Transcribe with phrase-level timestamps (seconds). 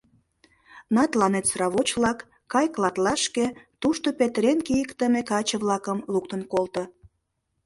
[0.95, 2.19] На тыланет сравоч-влак,
[2.53, 3.45] кай клатлашке,
[3.81, 6.83] тушто петырен кийыктыме каче-влакым луктын колто.